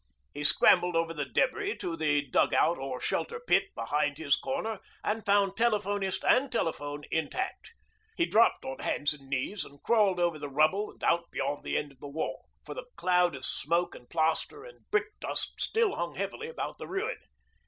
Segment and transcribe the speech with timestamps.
[0.33, 4.79] He scrambled over the debris to the dug out or shelter pit behind his corner
[5.03, 7.75] and found telephonist and telephone intact.
[8.17, 11.77] He dropped on hands and knees and crawled over the rubble and out beyond the
[11.77, 15.97] end of the wall, for the cloud of smoke and plaster and brick dust still
[15.97, 17.17] hung heavily about the ruin.